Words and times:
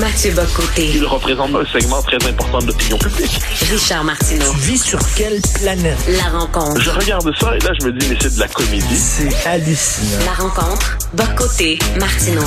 Mathieu 0.00 0.32
Bocoté. 0.32 0.90
Il 0.92 1.04
représente 1.04 1.54
un 1.54 1.64
segment 1.66 2.02
très 2.02 2.16
important 2.26 2.58
de 2.58 2.66
l'opinion 2.66 2.98
publique. 2.98 3.38
Richard 3.70 4.02
Martineau. 4.02 4.50
Tu 4.50 4.58
vis 4.58 4.82
sur 4.82 4.98
quelle 5.14 5.40
planète? 5.54 5.98
La 6.08 6.36
rencontre. 6.36 6.80
Je 6.80 6.90
regarde 6.90 7.30
ça 7.38 7.54
et 7.54 7.60
là, 7.60 7.70
je 7.78 7.86
me 7.86 7.92
dis, 7.92 8.08
mais 8.08 8.16
c'est 8.20 8.34
de 8.34 8.40
la 8.40 8.48
comédie. 8.48 8.96
C'est 8.96 9.46
hallucinant. 9.46 10.24
La 10.26 10.32
rencontre. 10.32 10.98
Bocoté. 11.12 11.78
Martineau. 12.00 12.42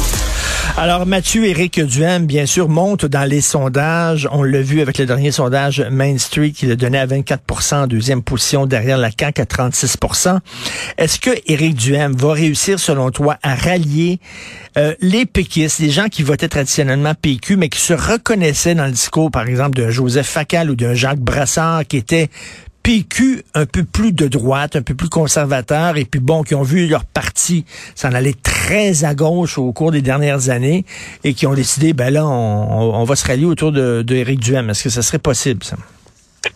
Alors, 0.76 1.06
Mathieu 1.06 1.46
Éric 1.46 1.80
Duhem, 1.80 2.26
bien 2.26 2.46
sûr, 2.46 2.68
monte 2.68 3.06
dans 3.06 3.28
les 3.28 3.42
sondages. 3.42 4.28
On 4.32 4.44
l'a 4.44 4.62
vu 4.62 4.82
avec 4.82 4.98
le 4.98 5.06
dernier 5.06 5.32
sondage 5.32 5.84
Main 5.90 6.18
Street 6.18 6.52
qui 6.52 6.66
le 6.66 6.76
donnait 6.76 7.00
à 7.00 7.06
24 7.06 7.74
en 7.74 7.88
deuxième 7.88 8.22
position 8.22 8.66
derrière 8.66 8.98
la 8.98 9.10
CAQ 9.18 9.42
à 9.42 9.46
36 9.46 9.98
Est-ce 10.98 11.20
que 11.20 11.32
Éric 11.48 11.76
Duhem 11.76 12.16
va 12.16 12.34
réussir, 12.34 12.80
selon 12.80 13.10
toi, 13.10 13.38
à 13.42 13.56
rallier 13.56 14.20
euh, 14.78 14.94
les 15.02 15.26
péquistes, 15.26 15.80
les 15.80 15.90
gens 15.90 16.10
qui 16.10 16.22
votaient 16.22 16.50
traditionnellement 16.50 17.16
Mais 17.58 17.70
qui 17.70 17.80
se 17.80 17.94
reconnaissaient 17.94 18.76
dans 18.76 18.86
le 18.86 18.92
discours, 18.92 19.32
par 19.32 19.48
exemple, 19.48 19.78
d'un 19.78 19.90
Joseph 19.90 20.28
Facal 20.28 20.70
ou 20.70 20.76
d'un 20.76 20.94
Jacques 20.94 21.20
Brassard, 21.20 21.86
qui 21.86 21.98
était 21.98 22.30
PQ 22.88 23.44
un 23.54 23.66
peu 23.66 23.84
plus 23.84 24.14
de 24.14 24.30
droite, 24.30 24.78
un 24.78 24.82
peu 24.82 24.96
plus 24.96 25.10
conservateur, 25.10 25.98
et 25.98 26.06
puis 26.06 26.22
bon, 26.22 26.44
qui 26.44 26.56
ont 26.56 26.64
vu 26.64 26.88
leur 26.88 27.04
parti 27.04 27.66
s'en 27.96 28.14
aller 28.14 28.34
très 28.34 29.04
à 29.04 29.14
gauche 29.14 29.58
au 29.58 29.74
cours 29.74 29.92
des 29.92 30.02
dernières 30.02 30.50
années, 30.50 30.86
et 31.26 31.34
qui 31.34 31.46
ont 31.48 31.54
décidé, 31.54 31.92
ben 31.92 32.14
là, 32.14 32.26
on, 32.26 33.04
va 33.04 33.16
se 33.18 33.28
rallier 33.28 33.46
autour 33.46 33.74
de, 33.74 34.04
Duhem. 34.04 34.70
Est-ce 34.70 34.86
que 34.86 34.90
ça 34.90 35.02
serait 35.02 35.20
possible, 35.20 35.66
ça? 35.66 35.76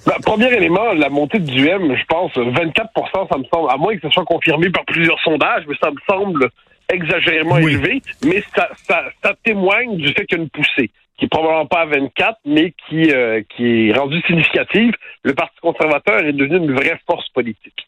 Ben, 0.06 0.14
premier 0.24 0.54
élément, 0.54 0.94
la 0.94 1.10
montée 1.10 1.40
de 1.40 1.52
Duhem, 1.52 1.94
je 1.96 2.06
pense, 2.06 2.32
24% 2.32 3.28
ça 3.30 3.38
me 3.38 3.44
semble, 3.54 3.70
à 3.70 3.76
moins 3.76 3.94
que 3.96 4.02
ce 4.02 4.10
soit 4.10 4.24
confirmé 4.24 4.70
par 4.70 4.86
plusieurs 4.86 5.20
sondages, 5.20 5.64
mais 5.68 5.76
ça 5.84 5.92
me 5.92 5.98
semble 6.10 6.50
exagérément 6.92 7.58
élevé, 7.58 8.02
mais 8.26 8.44
ça, 8.56 8.70
ça, 8.88 9.06
ça 9.24 9.34
témoigne 9.44 9.98
du 9.98 10.08
fait 10.10 10.26
qu'il 10.26 10.38
y 10.38 10.42
a 10.42 10.44
une 10.44 10.50
poussée 10.50 10.92
qui 11.18 11.26
est 11.26 11.28
probablement 11.28 11.68
pas 11.68 11.82
à 11.82 11.86
24, 11.86 12.40
mais 12.46 12.74
qui, 12.88 13.12
euh, 13.12 13.42
qui 13.50 13.90
est 13.90 13.94
rendue 13.94 14.22
significative. 14.28 14.94
Le 15.24 15.34
Parti 15.34 15.60
conservateur 15.62 16.20
est 16.26 16.34
devenu 16.34 16.58
une 16.58 16.74
vraie 16.74 17.00
force 17.06 17.28
politique. 17.30 17.88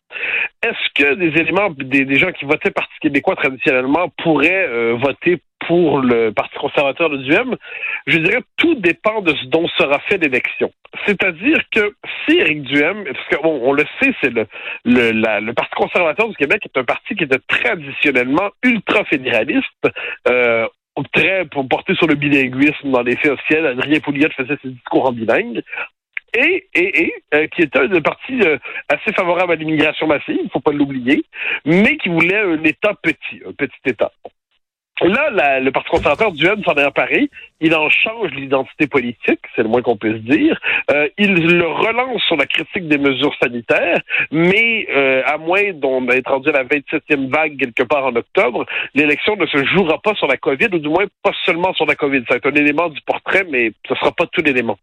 Est-ce 0.64 0.94
que 0.94 1.16
des 1.16 1.40
éléments, 1.40 1.70
des, 1.72 2.16
gens 2.18 2.32
qui 2.32 2.46
votaient 2.46 2.72
Parti 2.72 2.94
québécois 3.02 3.36
traditionnellement 3.36 4.10
pourraient 4.24 4.68
euh, 4.68 4.96
voter 5.02 5.40
pour 5.68 6.00
le 6.00 6.32
Parti 6.32 6.58
conservateur 6.58 7.10
de 7.10 7.18
Duhem, 7.18 7.56
je 8.08 8.18
dirais 8.18 8.42
tout 8.58 8.76
dépend 8.76 9.22
de 9.22 9.34
ce 9.34 9.46
dont 9.46 9.68
sera 9.70 10.00
fait 10.00 10.18
l'élection. 10.18 10.72
C'est-à-dire 11.06 11.60
que 11.72 11.96
si 12.26 12.38
Éric 12.38 12.64
Duhem, 12.64 13.04
parce 13.04 13.42
qu'on 13.42 13.50
on 13.50 13.74
le 13.74 13.86
sait, 14.00 14.14
c'est 14.22 14.30
le, 14.30 14.46
le, 14.86 15.12
le, 15.40 15.54
Parti 15.54 15.74
conservateur 15.76 16.28
du 16.30 16.36
Québec 16.36 16.62
est 16.66 16.80
un 16.80 16.84
parti 16.84 17.16
qui 17.16 17.24
était 17.24 17.40
traditionnellement 17.48 18.50
ultra-fédéraliste. 18.64 19.88
Euh, 20.28 20.68
très 21.14 21.46
pour 21.46 21.68
porter 21.68 21.96
sur 21.96 22.08
le 22.08 22.16
bilinguisme 22.16 22.92
dans 22.92 23.02
les 23.02 23.16
faits 23.16 23.32
officiels. 23.32 23.66
Adrien 23.66 24.00
Pouliot 24.00 24.30
faisait 24.36 24.58
ses 24.62 24.70
discours 24.70 25.08
en 25.08 25.12
bilingue. 25.12 25.64
Et, 26.36 26.68
et, 26.74 27.04
et 27.04 27.14
euh, 27.36 27.48
qui 27.48 27.62
était 27.62 27.80
un 27.80 28.02
parti 28.02 28.42
euh, 28.42 28.58
assez 28.90 29.14
favorable 29.14 29.54
à 29.54 29.56
l'immigration 29.56 30.08
massive, 30.08 30.40
il 30.44 30.50
faut 30.52 30.60
pas 30.60 30.72
l'oublier, 30.72 31.24
mais 31.64 31.96
qui 31.98 32.10
voulait 32.10 32.40
un 32.40 32.64
État 32.64 32.96
petit, 33.04 33.42
un 33.46 33.54
petit 33.54 33.78
État. 33.86 34.12
Là, 35.02 35.60
le 35.60 35.72
Parti 35.72 35.90
conservateur 35.90 36.32
du 36.32 36.46
N 36.46 36.64
s'en 36.64 36.76
est 36.76 36.86
emparé. 36.86 37.30
Il 37.60 37.74
en 37.76 37.90
change 37.90 38.32
l'identité 38.32 38.88
politique, 38.88 39.40
c'est 39.56 39.64
le 39.64 39.68
moins 39.68 39.82
qu'on 39.82 39.98
puisse 39.98 40.22
dire. 40.22 40.60
Euh, 40.92 41.10
il 41.18 41.34
le 41.34 41.66
relance 41.68 42.22
sur 42.24 42.38
la 42.38 42.46
critique 42.46 42.88
des 42.88 43.00
mesures 43.00 43.36
sanitaires, 43.42 44.00
mais 44.32 44.88
euh, 44.92 45.24
à 45.26 45.38
moins 45.38 45.74
d'être 45.74 46.30
rendu 46.30 46.50
à 46.50 46.52
la 46.52 46.64
27e 46.64 47.30
vague 47.30 47.58
quelque 47.58 47.84
part 47.84 48.06
en 48.06 48.16
octobre, 48.16 48.66
l'élection 48.94 49.36
ne 49.36 49.48
se 49.48 49.66
jouera 49.66 50.00
pas 50.00 50.14
sur 50.14 50.28
la 50.28 50.38
COVID, 50.38 50.68
ou 50.74 50.80
du 50.80 50.90
moins 50.90 51.06
pas 51.24 51.34
seulement 51.44 51.74
sur 51.74 51.86
la 51.86 51.96
COVID. 51.96 52.24
Être 52.30 52.48
un 52.48 52.56
élément 52.56 52.90
du 52.90 53.02
portrait, 53.02 53.46
mais 53.50 53.72
ce 53.88 53.94
ne 53.94 53.98
sera 53.98 54.12
pas 54.12 54.28
tout 54.28 54.42
l'élément 54.42 54.78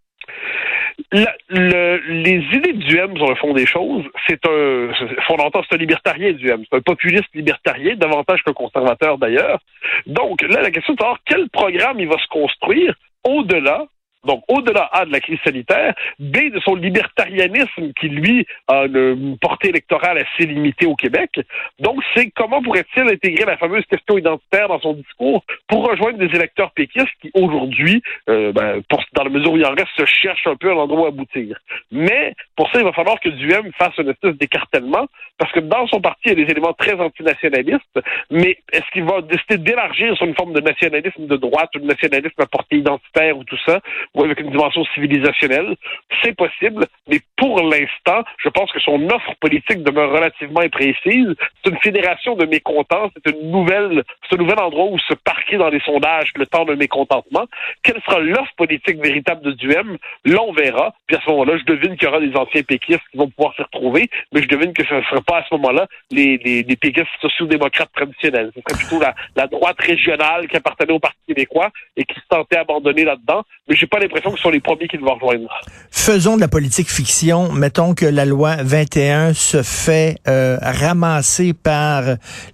le, 1.13 1.97
les 2.23 2.45
idées 2.57 2.73
du 2.73 2.99
M 2.99 3.17
sur 3.17 3.29
le 3.29 3.35
fond 3.37 3.53
des 3.53 3.67
choses, 3.67 4.05
c'est 4.27 4.45
un 4.47 4.91
fondamental, 5.27 5.63
c'est 5.69 5.77
un 5.77 5.79
libertarien 5.79 6.33
du 6.33 6.51
M, 6.51 6.65
c'est 6.71 6.77
un 6.77 6.83
populiste 6.83 7.29
libertarien, 7.35 7.97
davantage 7.97 8.43
qu'un 8.43 8.53
conservateur 8.53 9.19
d'ailleurs. 9.19 9.61
Donc 10.07 10.43
là, 10.43 10.63
la 10.63 10.71
question 10.71 10.95
est 10.95 10.97
de 10.97 11.01
savoir 11.01 11.19
quel 11.25 11.49
programme 11.51 12.01
il 12.01 12.09
va 12.09 12.19
se 12.19 12.29
construire 12.29 12.95
au-delà 13.25 13.87
donc, 14.25 14.43
au-delà 14.49 14.89
A 14.93 15.07
de 15.07 15.13
la 15.13 15.21
crise 15.21 15.39
sanitaire, 15.45 15.95
B 16.19 16.51
de 16.53 16.61
son 16.61 16.75
libertarianisme 16.75 17.93
qui, 17.99 18.09
lui, 18.09 18.47
a 18.69 18.85
une 18.85 19.39
portée 19.39 19.69
électorale 19.69 20.19
assez 20.19 20.47
limitée 20.47 20.87
au 20.87 20.95
Québec. 20.95 21.41
Donc, 21.79 22.03
c'est 22.15 22.31
comment 22.31 22.63
pourrait-il 22.63 23.03
intégrer 23.03 23.47
la 23.47 23.57
fameuse 23.57 23.85
question 23.87 24.19
identitaire 24.19 24.69
dans 24.69 24.81
son 24.81 24.93
discours 24.95 25.43
pour 25.69 25.89
rejoindre 25.89 26.19
des 26.19 26.35
électeurs 26.37 26.71
péquistes 26.73 27.09
qui, 27.23 27.31
aujourd'hui, 27.35 28.03
euh, 28.29 28.53
ben, 28.53 28.83
dans 29.15 29.25
la 29.25 29.31
mesure 29.31 29.53
où 29.53 29.57
il 29.57 29.65
en 29.65 29.71
reste, 29.71 29.89
se 29.97 30.05
cherchent 30.05 30.47
un 30.47 30.57
peu 30.57 30.71
à 30.71 30.75
l'endroit 30.75 31.05
où 31.05 31.07
aboutir. 31.07 31.59
Mais, 31.91 32.35
pour 32.57 32.71
ça, 32.71 32.79
il 32.79 32.85
va 32.85 32.93
falloir 32.93 33.19
que 33.21 33.31
Duhem 33.31 33.71
fasse 33.79 33.97
une 33.99 34.11
espèce 34.11 34.37
d'écartèlement, 34.37 35.07
parce 35.39 35.53
que 35.53 35.61
dans 35.61 35.87
son 35.87 36.01
parti, 36.01 36.21
il 36.27 36.39
y 36.39 36.43
a 36.43 36.45
des 36.45 36.51
éléments 36.51 36.75
très 36.75 36.95
antinationalistes, 36.95 38.01
mais 38.31 38.59
est-ce 38.73 38.91
qu'il 38.93 39.05
va 39.05 39.23
décider 39.23 39.59
d'élargir 39.59 40.15
sur 40.17 40.27
une 40.27 40.35
forme 40.35 40.53
de 40.53 40.61
nationalisme 40.61 41.27
de 41.27 41.37
droite 41.37 41.71
ou 41.77 41.79
de 41.79 41.87
nationalisme 41.87 42.41
à 42.41 42.47
portée 42.47 42.77
identitaire 42.77 43.39
ou 43.39 43.45
tout 43.45 43.59
ça, 43.65 43.81
ou 44.15 44.25
avec 44.25 44.41
une 44.41 44.51
dimension 44.51 44.85
civilisationnelle. 44.95 45.77
C'est 46.23 46.37
possible, 46.37 46.87
mais 47.09 47.21
pour 47.37 47.61
l'instant, 47.63 48.25
je 48.39 48.49
pense 48.49 48.71
que 48.73 48.81
son 48.81 49.09
offre 49.11 49.35
politique 49.41 49.83
demeure 49.83 50.11
relativement 50.11 50.61
imprécise. 50.61 51.35
C'est 51.63 51.71
une 51.71 51.79
fédération 51.79 52.35
de 52.35 52.47
mécontents, 52.47 53.11
c'est 53.15 53.33
une 53.33 53.51
nouvelle, 53.51 54.03
c'est 54.29 54.37
un 54.37 54.43
nouvel 54.43 54.59
endroit 54.59 54.87
où 54.87 54.99
se 54.99 55.15
parquer 55.15 55.57
dans 55.57 55.69
les 55.69 55.81
sondages 55.81 56.33
le 56.37 56.47
temps 56.47 56.65
de 56.65 56.75
mécontentement. 56.75 57.47
Quelle 57.83 58.01
sera 58.03 58.19
l'offre 58.21 58.53
politique 58.57 58.99
véritable 59.03 59.43
de 59.43 59.53
Duhem? 59.53 59.97
Là, 60.25 60.43
on 60.43 60.53
verra. 60.53 60.95
Puis 61.07 61.17
à 61.17 61.21
ce 61.25 61.31
moment-là, 61.31 61.59
je 61.59 61.65
devine 61.65 61.97
qu'il 61.97 62.07
y 62.07 62.09
aura 62.09 62.21
des 62.21 62.35
anciens 62.35 62.63
péquistes 62.63 63.03
qui 63.11 63.19
vont 63.19 63.29
pouvoir 63.31 63.55
s'y 63.55 63.63
retrouver, 63.63 64.11
mais 64.33 64.43
je 64.43 64.49
devine 64.49 64.73
que 64.73 64.85
ce 64.85 64.95
ne 64.95 65.03
sera 65.03 65.21
pas 65.21 65.39
à 65.39 65.45
ce 65.49 65.55
moment-là 65.55 65.87
les, 66.11 66.39
les, 66.39 66.63
les 66.63 66.77
péquistes 66.77 67.07
sociaux-démocrates 67.21 67.93
traditionnels. 67.95 68.51
Ce 68.55 68.61
serait 68.61 68.83
plutôt 68.83 69.01
la, 69.01 69.15
la 69.37 69.47
droite 69.47 69.81
régionale 69.81 70.49
qui 70.49 70.57
appartenait 70.57 70.93
au 70.93 70.99
Parti 70.99 71.19
québécois 71.29 71.71
et 71.97 72.05
qui 72.05 72.15
se 72.15 72.27
tentait 72.29 72.57
abandonner 72.57 73.05
là-dedans. 73.05 73.45
Mais 73.69 73.77
j'ai 73.77 73.87
pas 73.87 74.00
l'impression 74.01 74.31
que 74.31 74.37
ce 74.37 74.43
sont 74.43 74.51
les 74.51 74.61
premiers 74.61 74.89
qui 74.89 74.97
vont 74.97 75.15
rejoindre. 75.15 75.49
Faisons 75.91 76.37
de 76.37 76.41
la 76.41 76.49
politique 76.49 76.91
fiction. 76.91 77.53
Mettons 77.53 77.95
que 77.95 78.07
la 78.07 78.25
loi 78.25 78.57
21 78.61 79.35
se 79.35 79.63
fait 79.63 80.19
euh, 80.29 80.57
ramasser 80.61 81.53
par 81.53 82.05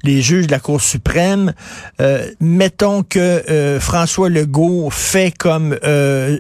les 0.03 0.23
juges 0.23 0.47
de 0.47 0.53
la 0.53 0.59
Cour 0.59 0.81
suprême. 0.81 1.53
Euh, 2.01 2.27
mettons 2.41 3.03
que 3.03 3.19
euh, 3.19 3.79
François 3.79 4.29
Legault 4.29 4.91
fait 4.91 5.33
comme 5.37 5.77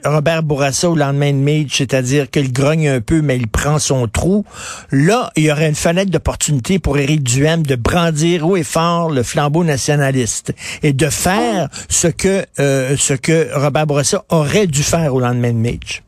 Robert 0.05 0.43
Bourassa 0.43 0.91
au 0.91 0.97
lendemain 0.97 1.33
de 1.33 1.38
Mage, 1.38 1.71
c'est-à-dire 1.73 2.31
qu'il 2.31 2.53
grogne 2.53 2.88
un 2.88 3.00
peu, 3.00 3.21
mais 3.21 3.37
il 3.37 3.49
prend 3.49 3.78
son 3.78 4.09
trou. 4.09 4.44
Là, 4.91 5.31
il 5.37 5.44
y 5.44 5.53
aurait 5.53 5.69
une 5.69 5.75
fenêtre 5.75 6.11
d'opportunité 6.11 6.78
pour 6.78 6.99
Éric 6.99 7.23
Duhem 7.23 7.62
de 7.62 7.77
brandir 7.77 8.47
haut 8.47 8.56
et 8.56 8.62
fort 8.65 9.11
le 9.11 9.23
flambeau 9.23 9.65
nationaliste 9.65 10.55
et 10.83 10.93
de 10.93 11.09
faire 11.09 11.69
ce 11.88 12.09
que 12.09 12.44
ce 12.56 13.15
que 13.15 13.49
Robert 13.55 13.87
Bourassa 13.87 14.25
aurait 14.31 14.67
dû 14.67 14.83
faire 14.83 14.95
au 15.10 15.20
lendemain 15.20 15.52
de 15.52 15.58
match? 15.58 16.02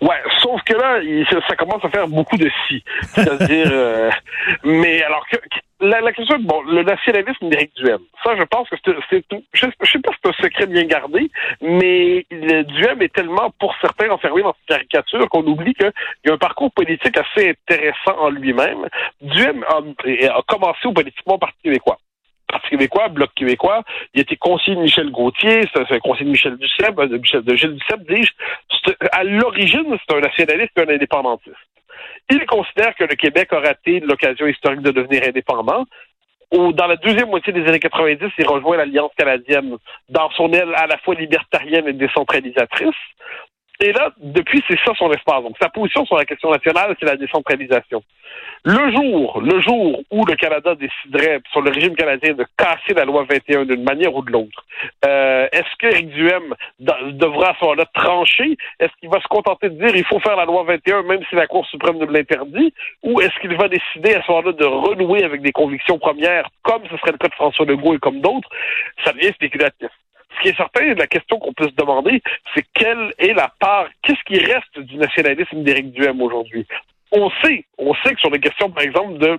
Ouais, 0.00 0.20
sauf 0.42 0.60
que 0.64 0.74
là, 0.74 1.00
ça, 1.48 1.56
commence 1.56 1.84
à 1.84 1.88
faire 1.88 2.08
beaucoup 2.08 2.36
de 2.36 2.50
si. 2.66 2.82
C'est-à-dire, 3.14 3.68
euh, 3.72 4.10
mais 4.64 5.02
alors 5.02 5.26
que 5.28 5.36
la, 5.80 6.12
question, 6.12 6.38
bon, 6.40 6.62
le 6.62 6.82
nationalisme 6.82 7.48
d'Éric 7.48 7.72
Duhem, 7.76 8.00
ça, 8.22 8.36
je 8.36 8.42
pense 8.42 8.68
que 8.68 8.76
c'est, 8.84 9.24
je, 9.52 9.66
je 9.82 9.90
sais 9.90 9.98
pas 10.00 10.12
si 10.12 10.18
c'est 10.22 10.30
un 10.30 10.42
secret 10.42 10.66
bien 10.66 10.84
gardé, 10.84 11.30
mais 11.60 12.26
le 12.30 12.62
Duhem 12.64 13.02
est 13.02 13.14
tellement, 13.14 13.50
pour 13.58 13.74
certains, 13.80 14.10
enfermé 14.10 14.42
dans 14.42 14.54
cette 14.60 14.76
caricature 14.76 15.28
qu'on 15.28 15.46
oublie 15.46 15.74
qu'il 15.74 15.90
y 16.26 16.30
a 16.30 16.34
un 16.34 16.38
parcours 16.38 16.70
politique 16.72 17.16
assez 17.16 17.50
intéressant 17.50 18.18
en 18.18 18.30
lui-même. 18.30 18.86
Duhem 19.22 19.64
a, 19.68 20.36
a 20.36 20.42
commencé 20.46 20.86
au 20.86 20.92
politiquement 20.92 21.38
Parti 21.38 21.56
québécois. 21.62 21.98
Parti 22.54 22.70
québécois, 22.70 23.08
Bloc 23.08 23.30
québécois. 23.34 23.82
Il 24.14 24.20
était 24.20 24.36
conseiller 24.36 24.76
de 24.76 24.82
Michel 24.82 25.10
Gauthier, 25.10 25.62
c'est 25.74 25.92
un 25.92 25.98
conseiller 25.98 26.26
de 26.26 26.30
Michel 26.30 26.56
Duceppe, 26.56 26.94
de, 26.94 27.18
Michel, 27.18 27.42
Gilles 27.56 27.74
Duceppe, 27.74 28.06
dis-je. 28.08 28.92
À 29.10 29.24
l'origine, 29.24 29.84
c'est 29.98 30.14
un 30.14 30.20
nationaliste 30.20 30.70
et 30.76 30.82
un 30.82 30.94
indépendantiste. 30.94 31.56
Il 32.30 32.46
considère 32.46 32.94
que 32.94 33.02
le 33.02 33.16
Québec 33.16 33.52
a 33.52 33.58
raté 33.58 33.98
l'occasion 33.98 34.46
historique 34.46 34.82
de 34.82 34.92
devenir 34.92 35.24
indépendant. 35.26 35.84
dans 36.52 36.86
la 36.86 36.94
deuxième 36.94 37.28
moitié 37.28 37.52
des 37.52 37.66
années 37.66 37.80
90, 37.80 38.30
il 38.38 38.46
rejoint 38.46 38.76
l'Alliance 38.76 39.10
canadienne 39.18 39.76
dans 40.08 40.30
son 40.30 40.52
aile 40.52 40.72
à 40.76 40.86
la 40.86 40.96
fois 40.98 41.16
libertarienne 41.16 41.88
et 41.88 41.92
décentralisatrice. 41.92 42.94
Et 43.80 43.92
là, 43.92 44.12
depuis, 44.18 44.62
c'est 44.68 44.78
ça 44.84 44.92
son 44.96 45.10
espace. 45.12 45.42
Donc, 45.42 45.56
sa 45.60 45.68
position 45.68 46.04
sur 46.06 46.16
la 46.16 46.24
question 46.24 46.50
nationale, 46.50 46.94
c'est 46.98 47.06
la 47.06 47.16
décentralisation. 47.16 48.02
Le 48.64 48.92
jour, 48.92 49.40
le 49.42 49.60
jour 49.60 50.00
où 50.10 50.24
le 50.24 50.34
Canada 50.36 50.74
déciderait 50.74 51.40
sur 51.50 51.60
le 51.60 51.70
régime 51.70 51.94
canadien 51.94 52.34
de 52.34 52.46
casser 52.56 52.94
la 52.94 53.04
loi 53.04 53.26
21 53.28 53.66
d'une 53.66 53.82
manière 53.82 54.14
ou 54.14 54.22
de 54.22 54.30
l'autre, 54.30 54.64
euh, 55.04 55.48
est-ce 55.52 55.76
qu'Éric 55.78 56.08
Duhem 56.08 56.54
devra 56.78 57.50
à 57.50 57.54
ce 57.58 57.64
moment-là 57.64 57.84
trancher? 57.94 58.56
Est-ce 58.80 58.92
qu'il 59.00 59.10
va 59.10 59.20
se 59.20 59.28
contenter 59.28 59.68
de 59.68 59.84
dire 59.84 59.94
il 59.94 60.04
faut 60.04 60.20
faire 60.20 60.36
la 60.36 60.46
loi 60.46 60.62
21 60.62 61.02
même 61.02 61.20
si 61.28 61.34
la 61.34 61.46
Cour 61.46 61.66
suprême 61.66 61.98
nous 61.98 62.06
l'interdit? 62.06 62.72
Ou 63.02 63.20
est-ce 63.20 63.38
qu'il 63.40 63.54
va 63.56 63.68
décider 63.68 64.14
à 64.14 64.22
ce 64.22 64.30
moment-là 64.30 64.52
de 64.52 64.64
renouer 64.64 65.24
avec 65.24 65.42
des 65.42 65.52
convictions 65.52 65.98
premières, 65.98 66.48
comme 66.62 66.82
ce 66.90 66.96
serait 66.96 67.12
le 67.12 67.18
cas 67.18 67.28
de 67.28 67.34
François 67.34 67.66
Legault 67.66 67.94
et 67.94 67.98
comme 67.98 68.20
d'autres? 68.20 68.48
Ça 69.04 69.12
devient 69.12 69.32
spéculatif 69.34 69.90
Ce 70.36 70.42
qui 70.42 70.48
est 70.48 70.56
certain, 70.56 70.94
la 70.94 71.06
question 71.06 71.38
qu'on 71.38 71.52
peut 71.52 71.68
se 71.68 71.74
demander, 71.74 72.22
c'est 72.54 72.64
quelle 72.74 73.12
est 73.18 73.34
la 73.34 73.52
part, 73.58 73.86
qu'est-ce 74.02 74.22
qui 74.24 74.38
reste 74.38 74.78
du 74.78 74.96
nationalisme 74.96 75.62
d'Éric 75.62 75.92
Duhem 75.92 76.20
aujourd'hui? 76.20 76.66
On 77.12 77.30
sait, 77.42 77.64
on 77.78 77.94
sait 77.94 78.14
que 78.14 78.20
sur 78.20 78.30
les 78.30 78.40
questions, 78.40 78.70
par 78.70 78.82
exemple, 78.82 79.18
de 79.18 79.38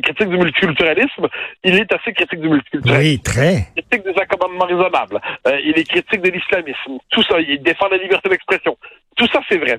critique 0.00 0.28
du 0.28 0.38
multiculturalisme, 0.38 1.28
il 1.64 1.74
est 1.74 1.92
assez 1.92 2.12
critique 2.12 2.40
du 2.40 2.48
multiculturalisme. 2.48 3.10
Oui, 3.10 3.20
très. 3.20 3.66
Critique 3.76 4.04
des 4.04 4.20
accommodements 4.20 4.64
raisonnables. 4.64 5.20
Euh, 5.46 5.60
il 5.64 5.78
est 5.78 5.84
critique 5.84 6.22
de 6.22 6.30
l'islamisme. 6.30 6.98
Tout 7.10 7.22
ça, 7.24 7.40
il 7.40 7.62
défend 7.62 7.88
la 7.88 7.98
liberté 7.98 8.28
d'expression. 8.28 8.76
Tout 9.16 9.26
ça, 9.26 9.40
c'est 9.48 9.58
vrai. 9.58 9.78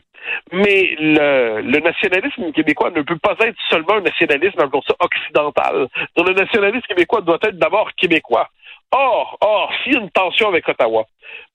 Mais 0.52 0.96
le, 1.00 1.62
le, 1.62 1.80
nationalisme 1.80 2.52
québécois 2.52 2.92
ne 2.92 3.02
peut 3.02 3.18
pas 3.18 3.36
être 3.40 3.58
seulement 3.70 3.96
un 3.96 4.02
nationalisme, 4.02 4.60
appelons 4.60 4.84
ça 4.88 4.96
occidental. 5.00 5.88
Donc, 6.16 6.28
le 6.28 6.36
nationalisme 6.36 6.86
québécois 6.88 7.22
doit 7.22 7.40
être 7.42 7.58
d'abord 7.58 7.90
québécois. 7.96 8.50
Or, 8.96 9.38
or, 9.42 9.72
s'il 9.84 9.94
y 9.94 9.96
a 9.98 10.02
une 10.02 10.12
tension 10.12 10.50
avec 10.50 10.68
Ottawa, 10.70 11.06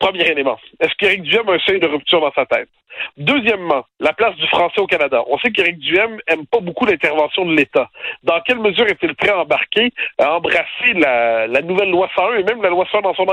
premier 0.00 0.26
élément, 0.26 0.58
est-ce 0.80 0.92
qu'Éric 0.98 1.22
Duhem 1.22 1.48
a 1.48 1.52
un 1.52 1.58
seuil 1.60 1.78
de 1.78 1.86
rupture 1.86 2.20
dans 2.20 2.32
sa 2.32 2.44
tête? 2.46 2.68
Deuxièmement, 3.16 3.84
la 4.00 4.12
place 4.12 4.34
du 4.34 4.46
français 4.48 4.80
au 4.80 4.88
Canada. 4.88 5.22
On 5.28 5.38
sait 5.38 5.52
qu'Éric 5.52 5.78
Duhem 5.78 6.18
aime 6.26 6.46
pas 6.46 6.58
beaucoup 6.58 6.84
l'intervention 6.84 7.46
de 7.46 7.54
l'État. 7.54 7.88
Dans 8.24 8.40
quelle 8.40 8.58
mesure 8.58 8.88
est-il 8.88 9.14
prêt 9.14 9.28
à 9.28 9.38
embarquer, 9.38 9.92
à 10.18 10.34
embrasser 10.34 10.94
la, 10.94 11.46
nouvelle 11.62 11.90
loi 11.90 12.08
101 12.16 12.38
et 12.38 12.42
même 12.42 12.60
la 12.60 12.70
loi 12.70 12.86
101 12.90 13.02
dans 13.02 13.14
son, 13.14 13.26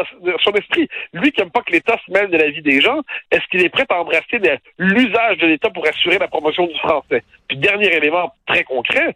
son 0.43 0.51
esprit? 0.51 0.87
Lui 1.13 1.31
qui 1.31 1.41
aime 1.41 1.49
pas 1.49 1.61
que 1.61 1.71
l'État 1.71 1.97
se 2.05 2.11
mêle 2.11 2.29
de 2.29 2.37
la 2.37 2.51
vie 2.51 2.61
des 2.61 2.81
gens, 2.81 3.01
est-ce 3.31 3.47
qu'il 3.49 3.65
est 3.65 3.69
prêt 3.69 3.85
à 3.89 4.01
embrasser 4.01 4.39
l'usage 4.77 5.37
de 5.39 5.47
l'État 5.47 5.71
pour 5.71 5.87
assurer 5.87 6.19
la 6.19 6.27
promotion 6.27 6.67
du 6.67 6.77
français? 6.77 7.23
Puis 7.47 7.57
dernier 7.57 7.91
élément 7.91 8.31
très 8.45 8.63
concret, 8.63 9.15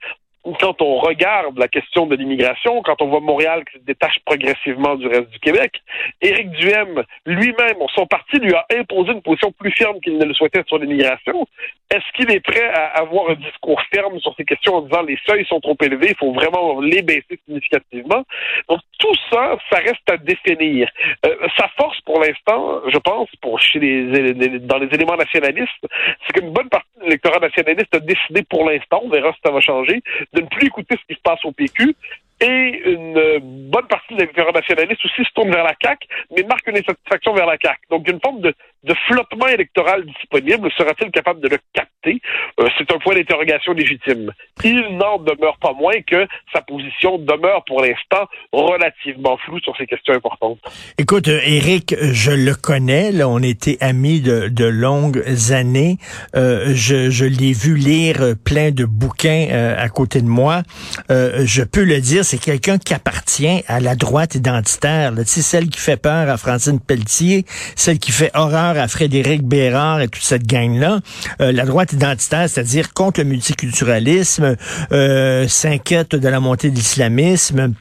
quand 0.60 0.82
on 0.82 1.00
regarde 1.00 1.58
la 1.58 1.68
question 1.68 2.06
de 2.06 2.16
l'immigration, 2.16 2.82
quand 2.84 3.02
on 3.02 3.08
voit 3.08 3.20
Montréal 3.20 3.64
qui 3.66 3.80
se 3.80 3.84
détache 3.84 4.20
progressivement 4.26 4.96
du 4.96 5.08
reste 5.08 5.30
du 5.30 5.40
Québec, 5.40 5.82
Éric 6.22 6.52
Duhem 6.52 7.04
lui-même, 7.26 7.78
son 7.96 8.06
parti 8.08 8.40
lui 8.40 8.54
a 8.54 8.66
imposé 8.78 9.12
une 9.12 9.22
position 9.22 9.52
plus 9.52 9.72
ferme 9.72 10.00
qu'il 10.00 10.18
ne 10.18 10.26
le 10.26 10.34
souhaitait 10.34 10.64
sur 10.68 10.78
l'immigration. 10.78 11.48
Est-ce 11.92 12.06
qu'il 12.16 12.32
est 12.32 12.40
prêt 12.40 12.70
à 12.70 13.00
avoir 13.00 13.32
un 13.32 13.36
discours 13.36 13.82
ferme 13.94 14.20
sur 14.20 14.34
ces 14.36 14.46
questions 14.46 14.76
en 14.76 14.82
disant 14.82 15.02
les 15.02 15.18
seuils 15.28 15.46
sont 15.46 15.60
trop 15.60 15.78
élevés, 15.82 16.10
il 16.10 16.16
faut 16.16 16.34
vraiment 16.34 16.80
les 16.80 17.02
baisser 17.02 17.40
significativement? 17.46 18.24
Donc 18.70 18.80
tout 19.00 19.16
ça, 19.32 19.58
ça 19.72 19.80
reste 19.80 20.10
à 20.10 20.18
définir. 20.18 20.90
Euh, 21.26 21.36
sa 21.58 21.68
force 21.78 22.00
pour 22.02 22.20
l'instant, 22.20 22.82
je 22.88 22.98
pense, 23.00 23.30
pour 23.42 23.60
chez 23.60 23.80
les, 23.80 24.60
dans 24.60 24.78
les 24.78 24.88
éléments 24.94 25.18
nationalistes, 25.18 25.86
c'est 26.26 26.40
qu'une 26.40 26.52
bonne 26.52 26.70
partie 26.70 26.88
l'électorat 27.04 27.40
nationaliste 27.40 27.94
a 27.94 28.00
décidé 28.00 28.44
pour 28.44 28.70
l'instant, 28.70 29.02
on 29.04 29.10
verra 29.10 29.32
si 29.34 29.40
ça 29.44 29.52
va 29.52 29.60
changer, 29.60 30.02
de 30.34 30.42
ne 30.42 30.48
plus 30.48 30.68
écouter 30.68 30.96
ce 31.00 31.06
qui 31.08 31.16
se 31.16 31.22
passe 31.22 31.44
au 31.46 31.52
PQ 31.52 31.96
et 32.42 32.82
une 32.86 33.40
bonne 33.70 33.88
partie 33.88 34.14
de 34.14 34.20
l'électorat 34.20 34.52
nationaliste 34.52 35.04
aussi 35.04 35.24
se 35.24 35.34
tourne 35.34 35.52
vers 35.52 35.64
la 35.64 35.76
CAQ, 35.82 36.08
mais 36.36 36.44
marque 36.44 36.68
une 36.68 36.78
insatisfaction 36.78 37.34
vers 37.34 37.46
la 37.46 37.58
CAQ. 37.62 37.80
Donc, 37.90 38.08
une 38.08 38.20
forme 38.22 38.40
de, 38.40 38.54
de 38.84 38.94
flottement 39.08 39.48
électoral 39.48 40.06
disponible. 40.06 40.70
Sera-t-il 40.78 41.12
capable 41.12 41.42
de 41.42 41.50
le 41.50 41.58
capter? 41.74 42.22
Euh, 42.60 42.68
c'est 42.78 42.92
un 42.94 43.00
point 43.00 43.16
d'interrogation 43.16 43.74
légitime. 43.74 44.32
Il 44.64 44.98
n'en 44.98 45.18
demeure 45.20 45.58
pas 45.60 45.74
moins 45.74 46.00
que 46.08 46.28
sa 46.54 46.62
position 46.62 47.18
demeure 47.18 47.64
pour 47.66 47.82
l'instant 47.82 48.26
relativement 48.54 49.38
floue 49.38 49.60
sur 49.60 49.76
ces 49.78 49.86
questions 49.86 50.14
importantes. 50.14 50.60
Écoute, 50.98 51.28
Eric, 51.28 51.96
je 52.00 52.32
le 52.32 52.56
connais. 52.56 53.12
Là, 53.12 53.28
on 53.28 53.40
était 53.40 53.78
amis 53.82 54.22
de, 54.22 54.48
de 54.48 54.66
longues 54.66 55.24
années. 55.52 55.98
Euh, 56.36 56.72
je, 56.74 57.10
je 57.10 57.26
l'ai 57.26 57.54
vu 57.54 57.76
lire 57.76 58.36
plein 58.44 58.72
de 58.72 58.86
bouquins 58.86 59.48
euh, 59.52 59.76
à 59.78 59.90
côté 59.90 60.22
de 60.22 60.28
moi. 60.28 60.64
Euh, 61.12 61.44
je 61.46 61.64
peux 61.64 61.84
le 61.84 62.00
dire, 62.00 62.24
c'est 62.24 62.38
quelqu'un 62.38 62.78
qui 62.78 62.94
appartient 62.94 63.64
à 63.68 63.80
la 63.80 63.96
droite 63.96 64.36
identitaire. 64.36 65.12
Là. 65.12 65.24
Tu 65.24 65.32
sais, 65.32 65.42
celle 65.42 65.70
qui 65.70 65.80
fait 65.80 66.02
peur 66.02 66.30
à 66.30 66.38
Francine 66.38 66.80
Pelletier, 66.80 67.46
celle 67.76 68.00
qui 68.00 68.12
fait 68.12 68.32
horreur 68.34 68.69
à 68.78 68.88
Frédéric 68.88 69.44
Bérard 69.44 70.02
et 70.02 70.08
toute 70.08 70.24
cette 70.24 70.48
gang-là, 70.48 71.00
euh, 71.42 71.52
la 71.52 71.66
droite 71.66 71.94
identitaire, 71.94 72.50
c'est-à-dire 72.50 72.94
contre 72.94 73.22
le 73.22 73.26
multiculturalisme, 73.26 74.56
euh, 74.92 75.48
s'inquiète 75.48 76.16
de 76.16 76.28
la 76.28 76.40
montée 76.40 76.70
de 76.70 76.76
l'islamisme 76.76 77.74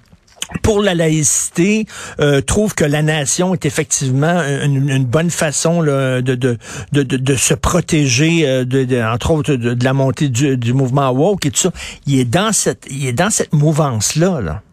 pour 0.63 0.81
la 0.83 0.95
laïcité, 0.95 1.87
euh, 2.21 2.41
trouve 2.41 2.75
que 2.75 2.85
la 2.85 3.03
nation 3.03 3.55
est 3.55 3.67
effectivement 3.67 4.41
une, 4.63 5.05
bonne 5.05 5.31
façon 5.31 5.83
là, 5.83 6.23
de, 6.23 6.35
de, 6.35 6.59
de, 6.93 7.03
de, 7.03 7.35
se 7.37 7.55
protéger, 7.55 8.49
euh, 8.49 8.65
de, 8.65 9.03
entre 9.03 9.31
autres, 9.31 9.55
de, 9.55 9.85
la 9.85 9.93
montée 9.93 10.29
du, 10.29 10.57
du, 10.57 10.73
mouvement 10.73 11.11
woke 11.11 11.47
et 11.47 11.51
tout 11.51 11.59
ça. 11.59 11.73
Il 12.07 12.19
est 12.19 12.25
dans 12.25 12.53
cette, 12.53 12.87
il 12.91 13.07
est 13.07 13.13
dans 13.13 13.31
cette 13.31 13.53
mouvance-là. 13.53 14.41
Là. 14.41 14.63
Oui, 14.63 14.68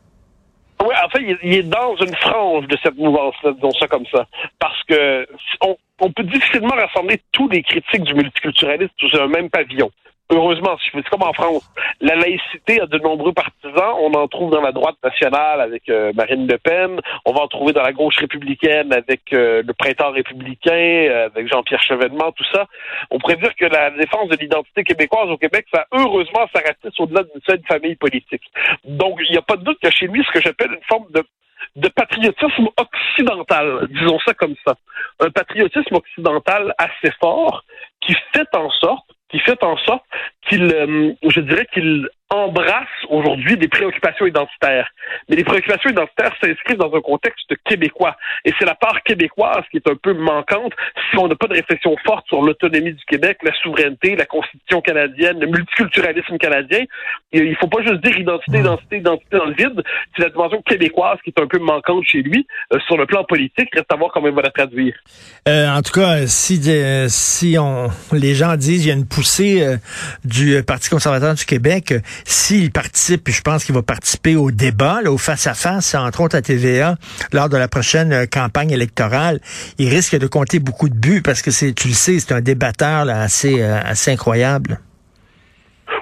en 1.05 1.09
fait, 1.09 1.37
il 1.43 1.53
est 1.53 1.63
dans 1.63 1.95
une 1.97 2.15
frange 2.15 2.67
de 2.67 2.77
cette 2.81 2.97
mouvance-là, 2.97 3.51
disons 3.53 3.71
ça 3.71 3.87
comme 3.87 4.05
ça. 4.11 4.25
Parce 4.59 4.81
que 4.83 5.27
on, 5.61 5.77
on 5.99 6.11
peut 6.11 6.23
difficilement 6.23 6.75
rassembler 6.75 7.21
tous 7.31 7.47
les 7.49 7.61
critiques 7.61 8.03
du 8.03 8.15
multiculturalisme 8.15 8.93
sous 8.97 9.15
un 9.19 9.27
même 9.27 9.49
pavillon. 9.49 9.91
Heureusement, 10.31 10.75
c'est 10.83 11.07
comme 11.09 11.21
en 11.21 11.33
France. 11.33 11.69
La 12.01 12.15
laïcité 12.15 12.81
a 12.81 12.87
de 12.87 12.97
nombreux 12.97 13.31
partisans. 13.31 13.93
On 13.99 14.11
en 14.15 14.27
trouve 14.27 14.49
dans 14.49 14.61
la 14.61 14.71
droite 14.71 14.95
nationale 15.03 15.61
avec 15.61 15.87
euh, 15.87 16.13
Marine 16.15 16.47
Le 16.47 16.57
Pen. 16.57 16.99
On 17.25 17.33
va 17.33 17.41
en 17.41 17.47
trouver 17.47 17.73
dans 17.73 17.83
la 17.83 17.93
gauche 17.93 18.17
républicaine 18.17 18.91
avec 18.91 19.21
euh, 19.33 19.61
le 19.63 19.73
printemps 19.73 20.11
républicain, 20.11 20.71
euh, 20.73 21.27
avec 21.27 21.47
Jean-Pierre 21.47 21.83
Chevènement, 21.83 22.31
tout 22.31 22.45
ça. 22.51 22.65
On 23.11 23.19
pourrait 23.19 23.35
dire 23.35 23.53
que 23.55 23.65
la 23.65 23.91
défense 23.91 24.27
de 24.29 24.37
l'identité 24.37 24.83
québécoise 24.83 25.29
au 25.29 25.37
Québec, 25.37 25.67
ça 25.71 25.85
heureusement 25.91 26.47
ça 26.53 26.61
au-delà 26.97 27.21
d'une 27.21 27.41
seule 27.47 27.61
famille 27.67 27.95
politique. 27.95 28.43
Donc, 28.83 29.19
il 29.27 29.31
n'y 29.31 29.37
a 29.37 29.43
pas 29.43 29.57
de 29.57 29.63
doute 29.63 29.77
que 29.81 29.91
chez 29.91 30.07
lui, 30.07 30.23
ce 30.25 30.31
que 30.31 30.41
j'appelle 30.41 30.71
une 30.71 30.83
forme 30.87 31.05
de 31.75 31.87
patriotisme 31.89 32.67
occidental, 32.77 33.87
disons 33.89 34.17
ça 34.25 34.33
comme 34.33 34.55
ça. 34.65 34.75
Un 35.19 35.29
patriotisme 35.29 35.95
occidental 35.95 36.73
assez 36.79 37.13
fort 37.19 37.63
qui 38.01 38.15
fait 38.33 38.47
en 38.55 38.71
sorte 38.71 39.14
qui 39.29 39.39
fait 39.39 39.61
en 39.63 39.77
sorte 39.77 40.05
qu'il, 40.49 40.63
euh, 40.63 41.13
je 41.27 41.39
dirais 41.41 41.67
qu'il 41.73 42.07
embrasse 42.29 42.87
aujourd'hui 43.09 43.55
des 43.57 43.67
préoccupations 43.67 44.25
identitaires. 44.25 44.87
Mais 45.29 45.35
les 45.35 45.43
préoccupations 45.43 45.91
identitaires 45.91 46.33
s'inscrivent 46.41 46.77
dans 46.77 46.93
un 46.93 47.01
contexte 47.01 47.53
québécois. 47.65 48.15
Et 48.43 48.51
c'est 48.57 48.65
la 48.65 48.75
part 48.75 49.03
québécoise 49.03 49.63
qui 49.69 49.77
est 49.77 49.89
un 49.89 49.95
peu 49.95 50.13
manquante 50.13 50.73
si 51.09 51.17
on 51.17 51.27
n'a 51.27 51.35
pas 51.35 51.47
de 51.47 51.53
réflexion 51.53 51.95
forte 52.03 52.27
sur 52.27 52.41
l'autonomie 52.41 52.93
du 52.93 53.05
Québec, 53.05 53.37
la 53.43 53.53
souveraineté, 53.61 54.15
la 54.15 54.25
constitution 54.25 54.81
canadienne, 54.81 55.39
le 55.39 55.47
multiculturalisme 55.47 56.37
canadien. 56.37 56.85
Il 57.31 57.49
ne 57.49 57.55
faut 57.55 57.67
pas 57.67 57.83
juste 57.83 58.03
dire 58.03 58.17
identité, 58.17 58.59
identité, 58.59 58.97
identité 58.97 59.37
dans 59.37 59.45
le 59.45 59.53
vide. 59.53 59.83
C'est 60.15 60.23
la 60.23 60.29
dimension 60.29 60.61
québécoise 60.63 61.17
qui 61.23 61.29
est 61.29 61.41
un 61.41 61.47
peu 61.47 61.59
manquante 61.59 62.03
chez 62.05 62.21
lui. 62.21 62.47
Euh, 62.73 62.79
sur 62.87 62.97
le 62.97 63.05
plan 63.05 63.23
politique, 63.23 63.69
reste 63.73 63.91
à 63.91 63.95
voir 63.95 64.11
comment 64.11 64.27
il 64.27 64.33
va 64.33 64.41
la 64.41 64.49
traduire. 64.49 64.95
Euh, 65.47 65.67
en 65.69 65.81
tout 65.81 65.91
cas, 65.91 66.25
si, 66.25 66.59
euh, 66.67 67.05
si 67.09 67.57
on, 67.59 67.89
les 68.11 68.33
gens 68.33 68.55
disent 68.55 68.81
qu'il 68.81 68.89
y 68.89 68.91
a 68.91 68.95
une 68.95 69.07
poussée 69.07 69.63
du 70.23 70.34
Parti 70.65 70.89
conservateur 70.89 71.33
du 71.33 71.45
Québec, 71.45 71.93
s'il 72.25 72.71
participe, 72.71 73.23
puis 73.23 73.33
je 73.33 73.41
pense 73.41 73.63
qu'il 73.65 73.75
va 73.75 73.83
participer 73.83 74.35
au 74.35 74.51
débat, 74.51 74.99
au 75.05 75.17
face-à-face, 75.17 75.95
entre 75.95 76.21
autres 76.21 76.35
à 76.35 76.41
TVA, 76.41 76.95
lors 77.31 77.49
de 77.49 77.57
la 77.57 77.67
prochaine 77.67 78.11
euh, 78.11 78.25
campagne 78.25 78.71
électorale, 78.71 79.39
il 79.77 79.89
risque 79.89 80.17
de 80.17 80.27
compter 80.27 80.59
beaucoup 80.59 80.89
de 80.89 80.95
buts 80.95 81.21
parce 81.23 81.41
que 81.41 81.51
c'est, 81.51 81.73
tu 81.73 81.87
le 81.87 81.93
sais, 81.93 82.19
c'est 82.19 82.33
un 82.33 82.41
débatteur 82.41 83.07
assez, 83.09 83.61
euh, 83.61 83.79
incroyable. 84.07 84.79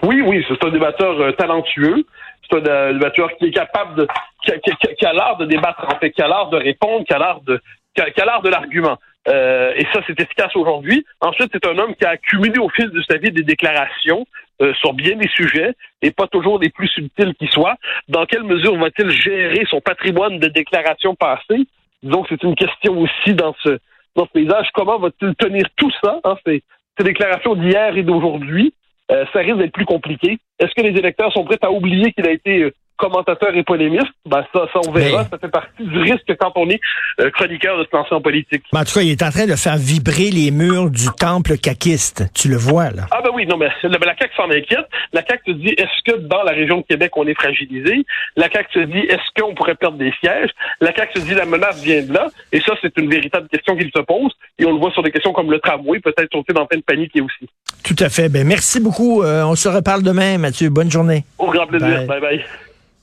Oui, 0.02 0.22
oui, 0.26 0.44
c'est 0.48 0.66
un 0.66 0.72
débatteur 0.72 1.20
euh, 1.20 1.32
talentueux. 1.34 2.04
C'est 2.50 2.58
un 2.58 2.94
débatteur 2.94 3.30
qui 3.38 3.46
est 3.46 3.52
capable 3.52 3.96
de, 3.96 4.08
qui 4.44 5.06
a, 5.06 5.14
l'art 5.14 5.38
de 5.38 5.46
débattre, 5.46 5.86
en 5.88 5.98
fait, 6.00 6.12
qui 6.12 6.22
a 6.22 6.28
l'art 6.28 6.50
de 6.50 6.58
répondre, 6.58 7.06
qui 7.06 7.14
a 7.14 7.18
l'art 7.18 7.42
de, 7.42 7.62
qui 7.96 8.02
a 8.02 8.26
l'art 8.26 8.42
de 8.42 8.50
l'argument. 8.50 8.98
Euh, 9.28 9.72
et 9.76 9.86
ça, 9.94 10.02
c'est 10.06 10.20
efficace 10.20 10.56
aujourd'hui. 10.56 11.06
Ensuite, 11.22 11.50
c'est 11.54 11.66
un 11.68 11.78
homme 11.78 11.96
qui 11.96 12.06
a 12.06 12.10
accumulé 12.10 12.60
au 12.60 12.70
fil 12.70 12.90
de 12.90 13.02
sa 13.04 13.18
vie 13.18 13.32
des 13.32 13.44
déclarations 13.44 14.26
euh, 14.62 14.74
sur 14.76 14.94
bien 14.94 15.16
des 15.16 15.30
sujets, 15.30 15.74
et 16.02 16.12
pas 16.12 16.28
toujours 16.28 16.60
les 16.60 16.70
plus 16.70 16.88
subtils 16.90 17.34
qui 17.36 17.48
soient. 17.48 17.76
Dans 18.08 18.26
quelle 18.26 18.44
mesure 18.44 18.78
va-t-il 18.78 19.10
gérer 19.10 19.66
son 19.70 19.82
patrimoine 19.82 20.40
de 20.40 20.48
déclarations 20.48 21.16
passées? 21.16 21.66
Donc, 22.04 22.28
c'est 22.30 22.44
une 22.44 22.56
question 22.56 23.00
aussi 23.00 23.34
dans 23.34 23.56
ce, 23.64 23.80
dans 24.16 24.26
ce 24.26 24.32
paysage. 24.32 24.68
Comment 24.74 25.00
va-t-il 25.00 25.34
tenir 25.36 25.66
tout 25.78 25.92
ça, 26.04 26.20
hein, 26.24 26.36
ces, 26.46 26.64
déclarations 27.00 27.56
d'hier 27.56 27.98
et 27.98 28.04
d'aujourd'hui? 28.04 28.74
Euh, 29.12 29.26
ça 29.34 29.40
risque 29.40 29.58
d'être 29.58 29.74
plus 29.74 29.86
compliqué. 29.86 30.38
Est-ce 30.60 30.74
que 30.76 30.82
les 30.82 30.98
électeurs 30.98 31.32
sont 31.34 31.44
prêts 31.46 31.58
à 31.62 31.72
oublier 31.72 32.12
qu'il 32.12 32.28
a 32.28 32.32
été 32.32 32.72
commentateur 33.04 33.54
et 33.54 33.64
polémiste, 33.64 34.14
ben 34.26 34.46
ça, 34.54 34.66
ça 34.72 34.80
on 34.88 34.92
verra. 34.92 35.26
Ça 35.30 35.38
fait 35.38 35.50
partie 35.50 35.84
du 35.84 36.00
risque 36.00 36.34
quand 36.40 36.54
on 36.56 36.70
est 36.70 36.80
euh, 37.20 37.30
chroniqueur 37.32 37.78
de 37.78 37.84
se 37.84 38.14
en 38.14 38.22
politique. 38.22 38.64
en 38.72 38.84
tout 38.86 38.94
cas, 38.94 39.02
il 39.02 39.12
est 39.12 39.24
en 39.24 39.30
train 39.30 39.46
de 39.46 39.56
faire 39.56 39.78
vibrer 39.78 40.30
les 40.30 40.52
murs 40.52 40.90
du 40.90 41.08
temple 41.20 41.58
caquiste. 41.58 42.24
Tu 42.34 42.48
le 42.48 42.56
vois, 42.56 42.92
là. 42.92 43.04
Ah 43.12 43.20
ben 43.22 43.32
oui, 43.34 43.46
non, 43.46 43.58
mais 43.58 43.68
la 43.84 44.16
CAQ 44.18 44.34
s'en 44.38 44.50
inquiète. 44.50 44.88
La 45.12 45.22
CAQ 45.26 45.52
se 45.52 45.58
dit, 45.58 45.76
est-ce 45.78 46.12
que 46.12 46.18
dans 46.18 46.44
la 46.44 46.52
région 46.52 46.78
de 46.78 46.84
Québec, 46.84 47.12
on 47.18 47.28
est 47.28 47.34
fragilisé? 47.34 48.06
La 48.38 48.50
CAQ 48.50 48.68
se 48.74 48.86
dit, 48.86 49.00
est-ce 49.00 49.42
qu'on 49.42 49.54
pourrait 49.54 49.76
perdre 49.76 49.98
des 49.98 50.14
sièges? 50.22 50.52
La 50.80 50.96
CAQ 50.96 51.20
se 51.20 51.26
dit, 51.26 51.34
la 51.34 51.46
menace 51.46 51.84
vient 51.84 52.02
de 52.02 52.14
là. 52.14 52.28
Et 52.54 52.62
ça, 52.62 52.74
c'est 52.82 52.98
une 52.98 53.10
véritable 53.10 53.50
question 53.50 53.76
qu'il 53.76 53.92
se 53.94 54.02
pose. 54.02 54.32
Et 54.60 54.66
on 54.66 54.72
le 54.72 54.80
voit 54.80 54.92
sur 54.92 55.04
des 55.04 55.12
questions 55.12 55.34
comme 55.34 55.52
le 55.52 55.60
tramway, 55.60 56.00
peut-être 56.00 56.32
sauter 56.32 56.54
dans 56.54 56.66
plein 56.66 56.80
de 56.80 56.84
panique 56.84 57.12
aussi. 57.16 57.50
Tout 57.84 57.96
à 58.00 58.08
fait. 58.08 58.30
Ben, 58.30 58.48
merci 58.48 58.80
beaucoup. 58.80 59.24
Euh, 59.24 59.44
on 59.44 59.56
se 59.56 59.68
reparle 59.68 60.04
demain, 60.04 60.38
Mathieu. 60.38 60.70
Bonne 60.70 60.92
journée. 60.92 61.26
Au 61.38 61.52
grand 61.52 61.68
plaisir. 61.68 62.06
bye. 62.08 62.22
bye. 62.22 62.44